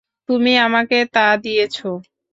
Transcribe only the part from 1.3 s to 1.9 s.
দিয়েছ।